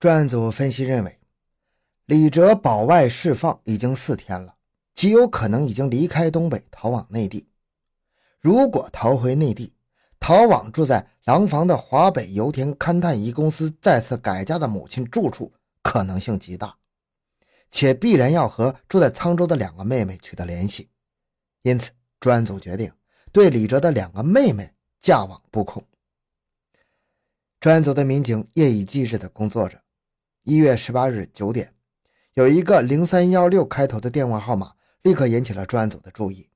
[0.00, 1.18] 专案组分析认为，
[2.04, 4.54] 李哲保外释放已经四天了，
[4.94, 7.48] 极有可能已经离开东北，逃往内地。
[8.38, 9.74] 如果逃回内地，
[10.20, 16.78] 逃往住在廊坊的华北油田勘探仪公司再次改嫁的母亲住处，可能性极大，
[17.72, 20.88] 且必然要和住在沧州的两个妹妹取得联系。
[21.62, 21.90] 因此，
[22.20, 22.92] 专案组决定
[23.32, 25.84] 对李哲的两个妹妹架网布控。
[27.58, 29.82] 专案组的民警夜以继日地工作着。
[30.48, 31.74] 一月十八日九点，
[32.32, 36.48] 有一个零三幺六开头的电话号码立刻引起了专案组的注意。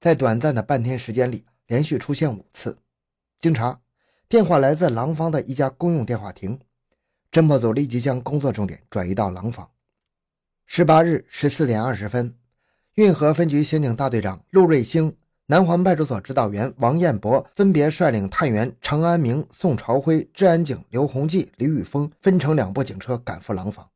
[0.00, 2.78] 在短暂的半天时间里，连续出现五次。
[3.38, 3.78] 经查，
[4.26, 6.58] 电话来自廊坊的一家公用电话亭。
[7.30, 9.70] 侦破组立即将工作重点转移到廊坊。
[10.64, 12.34] 十八日十四点二十分，
[12.94, 15.14] 运河分局刑警大队长陆瑞兴。
[15.50, 23.90] 南环派出所指导员王彦博分别率领探员常安明、宋朝辉、治安警刘洪记、李宇峰分成两部警车赶赴廊坊，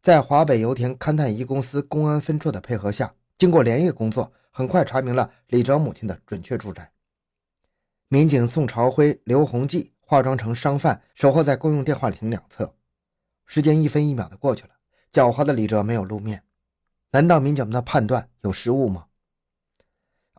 [0.00, 6.90] 在华北油田勘探一公司公安分处的配合下，经过连夜工作，很快查明了李哲母亲的准确住宅。
[8.08, 12.74] 民警宋朝辉、刘洪记化妆成商贩，守候在公用电话亭两侧。
[13.44, 14.70] 时间一分一秒的过去了，
[15.12, 16.42] 狡猾的李哲没有露面，
[17.10, 19.04] 难道民警们的判断有失误吗？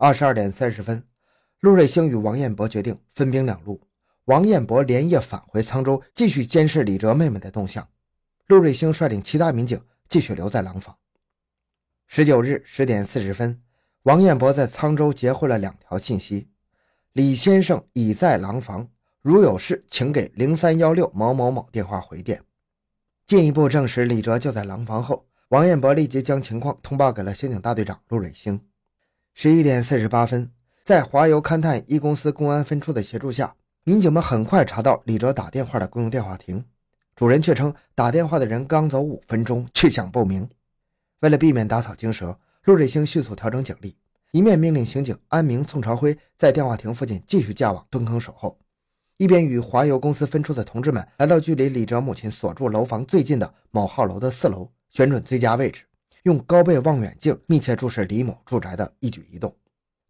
[0.04, 1.04] 二十二点三十分，
[1.60, 3.86] 陆瑞兴与王彦博决定分兵两路。
[4.24, 7.88] 王彦博连夜返回沧州，继续监视李哲妹妹的动向。
[8.48, 10.96] 陆瑞兴率领其他民警继续留在廊坊。
[12.08, 13.62] 十九日十点四十分，
[14.02, 16.48] 王彦博在沧州截获了两条信息：
[17.12, 18.88] 李先生已在廊坊，
[19.20, 22.42] 如有事，请给零三幺六某某某电话回电。
[23.24, 28.60] 进一步证实李哲就在廊坊后，王彦博立即将情况通报给了刑警大队长陆瑞兴。
[29.34, 30.50] 十一点四十八分，
[30.84, 36.62] 在华油勘探一公司公安分处的协助下，民警们很快查到李哲打电话的公用电话亭。
[37.16, 40.48] 主人却称打电话的人刚走五分钟，去向不明。
[41.20, 43.96] 为了避免打草惊蛇，陆瑞兴迅速调整警力，
[44.32, 48.58] 一面命令刑警安明、宋朝辉在电话亭附近继续架网蹲坑守候，
[49.16, 55.84] 一边与华油公司分处的同志们来到距离李哲母亲所住楼房最近的某号楼的四楼，选准最佳位置。
[56.22, 59.54] 用高倍望远镜密切注视李某住宅的一举一动。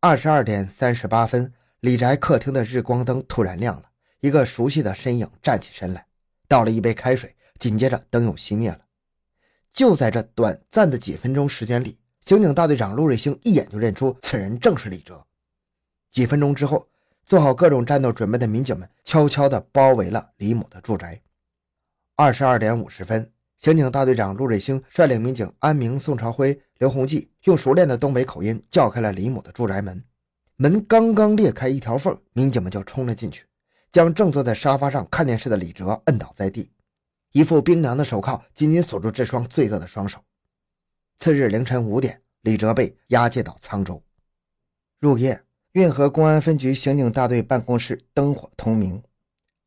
[0.00, 1.50] 二十二点三十八分，
[1.80, 3.84] 李宅客厅的日光灯突然亮了，
[4.20, 6.04] 一个熟悉的身影站起身来，
[6.46, 8.80] 倒了一杯开水，紧接着灯又熄灭了。
[9.72, 11.96] 就在这短暂的几分钟时间里，
[12.26, 15.24] 刑警大队长陆瑞星一眼就认出此人正是李哲。
[16.10, 16.86] 几分钟之后，
[17.24, 21.18] 做好各种战斗准备的民警们悄悄地包围了李某的住宅。
[22.16, 23.32] 二十二点五十分。
[23.62, 30.02] 刑警大队长陆瑞兴率领民警安明、宋朝辉、刘洪记，用熟练的东北口音叫开了李某的住宅门。
[30.56, 33.46] 门刚刚裂开一条缝，民警们就冲了进去，
[33.92, 36.72] 将正坐在沙发上看电视的李哲摁倒在地，
[37.30, 40.18] 一副冰凉的手铐紧紧锁住这双罪恶的双手。
[41.20, 44.02] 次日凌晨五点，李哲被押解到沧州。
[44.98, 45.40] 入夜，
[45.70, 49.00] 运河公安分局刑警大队办公室灯火通明，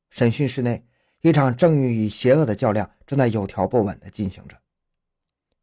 [0.10, 0.86] 审讯室内。
[1.26, 4.60] 一场正义与邪恶的较量正在有条不紊地进行着。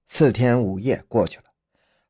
[0.09, 1.45] 四天五夜过去了，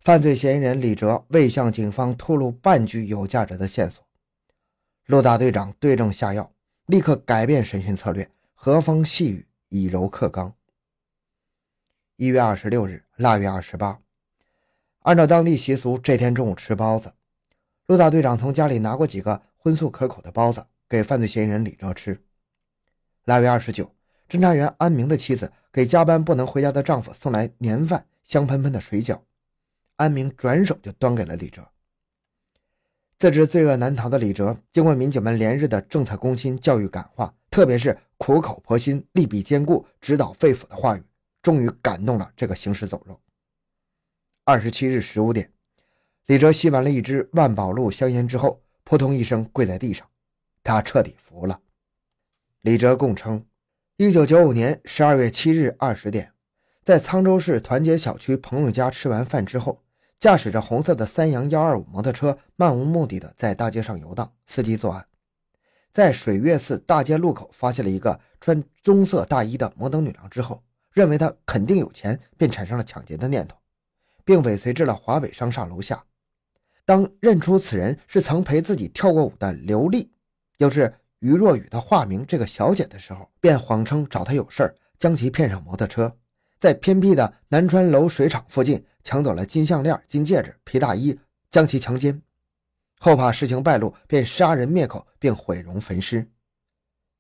[0.00, 4.02] 犯罪嫌疑人李哲未向警方透露半句有价值的线索。
[5.04, 6.50] 陆大队长对症下药，
[6.86, 10.54] 立刻改变审讯策略，和风细雨，以柔克刚。
[12.16, 14.00] 一月二十六日，腊月二十八，
[15.00, 17.12] 按照当地习俗，这天中午吃包子。
[17.84, 22.18] 陆大队长从家里拿过几个荤素可口的包子，给犯罪嫌疑人李哲吃。
[23.24, 23.88] 腊月二十九，
[24.28, 29.20] 侦查员安明的妻子给加班不能回家的丈夫送来年饭、香喷喷的水饺，
[29.94, 31.64] 安明转手就端给了李哲。
[33.20, 41.02] 自知罪恶难逃的李哲，经过民警们连日的政策攻心、教育感化，特别是苦口婆心、利弊兼顾、指导肺腑的话语，
[41.40, 43.20] 终于感动了这个行尸走肉。
[44.44, 45.48] 二十七日十五点，
[46.26, 50.04] 李哲吸完了一支万宝路香烟之后，扑通一声跪在地上，
[50.64, 51.60] 他彻底服了。
[52.62, 53.44] 李哲供称，
[53.96, 56.30] 一九九五年十二月七日二十点，
[56.84, 59.82] 在沧州市团结小区朋友家吃完饭之后，
[60.20, 65.04] 驾驶着红色的三洋幺二五摩托车，漫无目的的在大街上游荡，伺机作案。
[65.90, 73.56] 在水月寺大街路口发现了一个穿棕色大衣的摩登女郎之后，认为她肯定有钱，便产生了抢劫的念头，
[74.24, 76.04] 并尾随至了华北商厦楼下。
[76.84, 80.12] 当认出此人是曾陪自己跳过舞的刘丽，
[80.58, 80.94] 又是。
[81.22, 86.12] 于若雨的化名这个小姐的时候，便谎称找她有事儿，将其骗上摩托车，
[86.58, 91.16] 在偏僻的南川楼水厂附近抢走了金项链、金戒指、皮大衣，
[91.48, 92.20] 将其强奸。
[92.98, 96.28] 后怕事情败露，便杀人灭口，并毁容焚尸。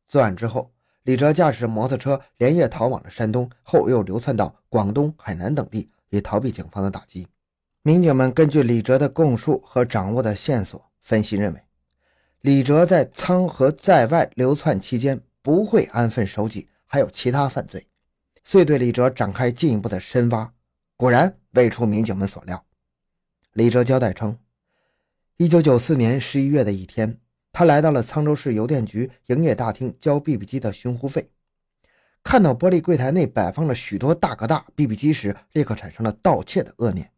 [0.08, 0.72] 作案之后，
[1.04, 7.28] 李哲驾驶摩托车连夜逃往了山东，后又流窜到广东、海南等地，以逃避警方的打击。
[7.82, 11.60] 民警们根据李哲的供述和掌握的线索分析认为，
[12.42, 17.86] 李哲在仓和在外流窜期间不会安分守己，还有其他犯罪，
[18.42, 20.52] 遂对李哲展开进一步的深挖。
[20.96, 22.64] 果然未出民警们所料。
[23.52, 24.36] 李哲交代称，
[25.36, 27.16] 一九九四年十一月的一天。
[27.52, 31.30] 他来到了沧州市邮电局营业大厅交 BB 机的寻呼费，
[32.24, 37.08] 看到玻璃柜台内摆放了许多大哥大 BB 机时，立刻产生了盗窃的恶念。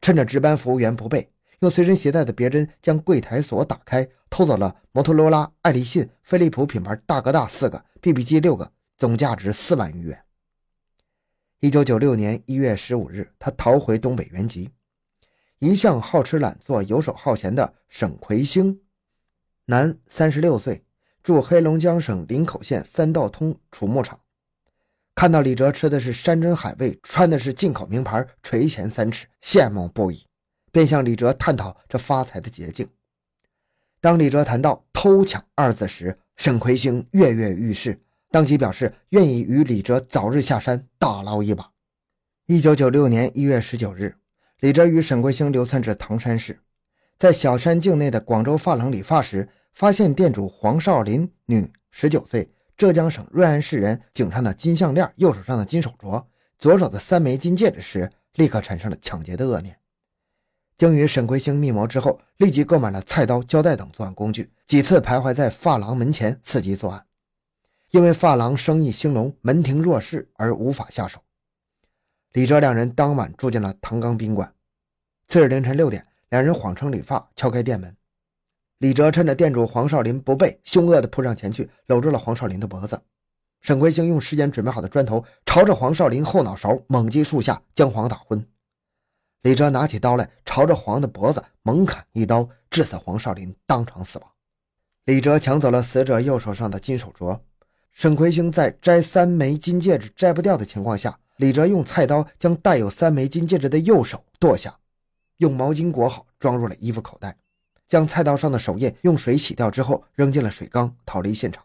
[0.00, 1.28] 趁着值班服务员不备，
[1.60, 10.22] 用随身携带的别针将柜台锁打开，偷走了摩托罗拉、爱立信、飞利浦品牌大哥大四个 BB 机六个，总价值四万余元。
[11.60, 14.70] 一九九六年一月十五日，他逃回东北原籍。
[15.58, 18.80] 一向好吃懒做、游手好闲的沈奎星。
[19.64, 20.84] 男，三十六岁，
[21.20, 24.20] 住黑龙江省林口县三道通储牧场。
[25.16, 30.27] 看到李哲吃的是山珍海味，穿的是进口名牌，垂涎三尺，羡慕不已，
[30.70, 32.88] 便向李哲探讨这发财的捷径。
[34.00, 38.00] 当李哲谈到偷抢二字时，沈奎星跃跃欲试，
[38.30, 41.70] 当即表示愿意与李哲早日下山大捞一把。
[42.46, 44.14] 一九九六年一月十九日，
[44.60, 46.60] 李哲与沈奎星流窜至唐山市，
[47.18, 49.48] 在小山境内的广州发廊理发时。
[49.74, 56.24] 发现店主黄少林，女，十九岁，浙江省瑞安市人，颈上的金项链，右手上的金手镯，
[56.58, 59.78] 左手的三枚金戒指时，立刻产生了抢劫的恶念。
[60.78, 67.04] 经与沈奎星密谋之后，立即购买了菜刀、胶带等作案工具，几次徘徊在发廊门前伺机作案。
[67.90, 71.18] 因为发廊生意兴隆，门庭若市，而无法下手。
[72.32, 74.54] 李哲两人当晚住进了唐岗宾馆。
[75.26, 77.96] 次日凌晨六点，两人谎称理发，敲开店门。
[78.78, 83.00] 李哲趁着店主黄少林不备，凶恶地扑上前去，搂住了黄少林的脖子。
[83.62, 88.46] 沈奎星用事先准备好的砖头朝着黄少林后脑勺猛击数下，将黄打昏。
[89.42, 94.28] 李哲拿起刀来，朝着黄的脖子猛砍一刀，致死黄少林当场死亡。
[95.04, 97.38] 李哲抢走了死者右手上的金手镯。
[97.92, 104.76] 沈奎星在摘三枚金戒指摘不掉的情况下，李哲用菜刀将带有三枚金戒指的右手剁下，
[105.38, 107.36] 用毛巾裹好，装入了衣服口袋。
[107.86, 111.64] 将菜刀上的手印用水洗掉之后，扔进了水缸，逃离现场，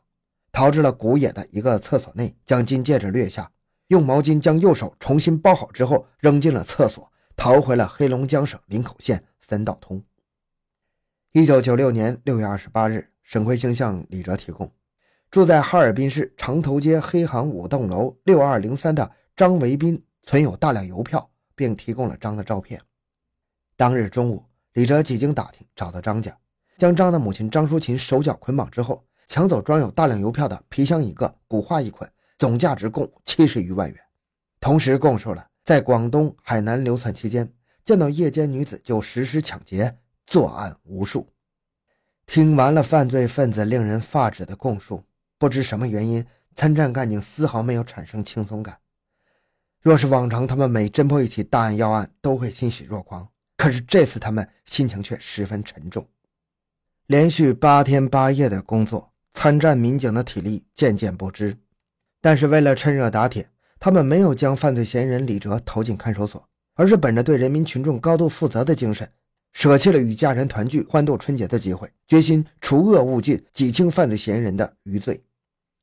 [0.51, 3.51] 逃至了古野的一个厕所内，将金戒指掠下，
[3.87, 10.03] 用毛巾将右手重新包好之后，扔进了厕所，逃回了黑龙江省林口县三道通。
[11.31, 14.71] 一九九六年六月二十八日，沈奎星向李哲提供，
[15.29, 22.81] 住在哈尔滨市长头街黑行五栋楼六二零三的张维斌存有大量邮票，并提供了张的照片。
[23.75, 24.43] 当日中午。
[24.73, 26.35] 李哲几经打听，找到张家，
[26.79, 34.03] 将张的母亲张淑琴手脚捆绑之后，抢走装有大量邮票的皮箱一个，古画一捆，总价值共七十余万元。
[34.59, 37.51] 同时供述了在广东、海南流窜期间，
[37.85, 41.27] 见到夜间女子就实施抢劫，作案无数。
[42.25, 45.03] 听完了犯罪分子令人发指的供述，
[45.37, 46.25] 不知什么原因，
[46.55, 48.77] 参战干警丝毫没有产生轻松感。
[49.81, 53.27] 若是往常，他们每侦破一起大案要案，都会欣喜若狂。
[53.55, 56.05] 可是这次他们心情却十分沉重，
[57.07, 61.57] 连续八天八夜的工作，参战民警的体力渐渐不支。
[62.19, 63.49] 但是为了趁热打铁，
[63.83, 66.41] 他们没有将犯罪嫌疑人李哲投进看守所，
[66.75, 69.11] 而是本着对人民群众高度负责的精神，
[69.51, 75.21] 舍弃了与家人团聚、欢度春节的机会，决心除恶务尽，洗清犯罪嫌疑人的余罪。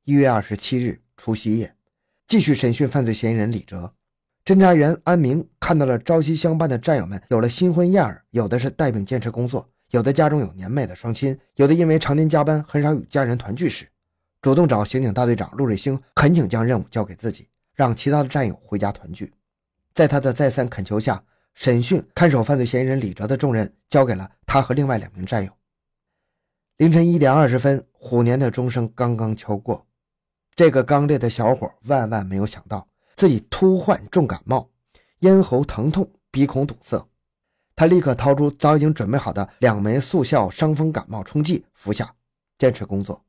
[0.06, 1.74] 一月二十七日除夕夜，
[2.26, 3.92] 继续审讯犯罪嫌疑人李哲。
[4.46, 13.86] 侦查员安明看到了朝夕相伴的战友们有了新婚燕尔，有的是带病坚持工作，有的家中有年迈的双亲，有的因为常年加班很少与家人团聚时，
[14.40, 17.46] 主动找刑警大队长陆瑞星恳请将任务交给自己，
[17.80, 19.32] 让其他的战友回家团聚。
[19.94, 25.50] 在他的再三恳求下，审讯看守犯罪嫌疑人李哲的重任交给了他和另外两名战友。
[26.76, 29.86] 凌晨一点二十分，虎年的钟声刚刚敲过，
[30.54, 32.86] 这个刚烈的小伙万万没有想到。
[33.16, 34.70] 自己突患重感冒，
[35.20, 37.02] 咽喉疼痛，鼻孔堵塞。
[37.74, 42.14] 他立刻掏出早已经准备好的两枚速效伤风感冒冲剂服下，
[42.58, 43.24] 坚持工作。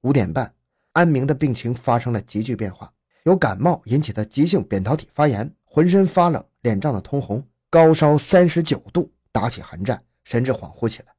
[0.00, 0.54] 五点半，
[0.92, 2.90] 安明的病情发生了急剧变化，
[3.24, 11.12] 由感冒引起的急性扁桃体发炎，浑身发冷，脸涨得通红，高烧三十九度，打起寒战，神志恍惚起来。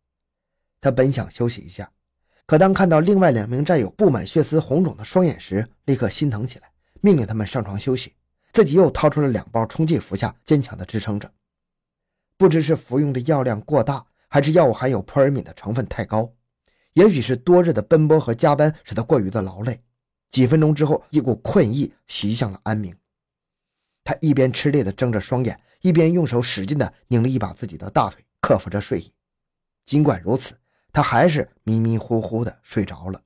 [0.80, 1.90] 他本想休息一下，
[2.46, 6.70] 可当看到另外两名战友布满血丝、红肿的双眼时，立刻心疼起来。
[7.02, 8.14] 命令他们上床休息，
[8.54, 11.32] 自己又掏出了两包冲剂服下，坚强地支撑着。
[12.38, 16.32] 不知是服用的药量过大，还是药物含有扑尔敏的成分太高，
[16.94, 19.82] 也许是多日的奔波和加班使他过于的劳累，
[20.32, 22.96] 几分钟之后，一股困意袭向了安明。
[24.04, 29.12] 他一边吃力地睁着双眼，一边用手使劲地拧了一把自己的大腿，克服着睡意。
[29.86, 30.56] 尽管如此，
[30.94, 33.22] 他还是迷迷糊糊地睡着了。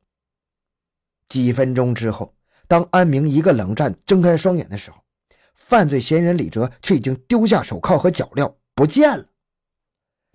[1.30, 2.36] 几分钟之后，
[2.68, 4.98] 当安明一个冷战睁开双眼的时候，
[5.54, 9.26] 犯罪嫌疑人李哲却已经丢下手铐和脚镣不见了。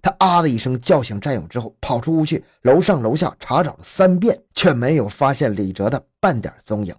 [0.03, 6.95] 他啊的一声叫醒战友之后，跑出屋去，楼上楼下查找了三遍，却没有发现李哲的半点踪影。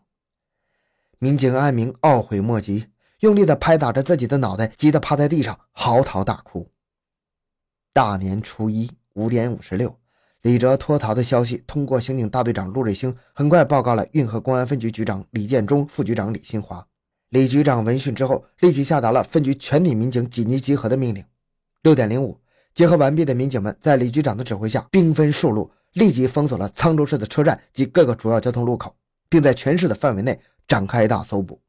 [1.17, 2.86] 民警安明懊悔莫及，
[3.22, 6.70] 用力地拍打着自己的脑袋，急得趴在地上嚎啕大哭。
[7.93, 9.98] 大年初一五点五十六，
[10.43, 16.86] 李哲脱逃的消息通过刑警大队长陆瑞星，很快报告了运河公安分局局长李建忠、副局长李新华。
[17.29, 21.25] 李局长闻讯之后，立即下达了分局全体民警紧急集合的命令。
[21.81, 22.39] 六点零五。
[22.74, 28.96] 结合完毕的民警们在李局长的指挥下，兵分数路，立即封锁了沧州市的车站及各个主要交通路口，
[29.30, 31.62] 并在全市的范围内展开大搜捕。